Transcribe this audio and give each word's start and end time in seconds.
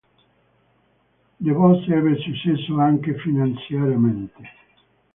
De 1.37 1.51
Vos 1.53 1.87
ebbe 1.87 2.15
successo 2.17 2.79
anche 2.79 3.13
finanziariamente. 3.19 4.41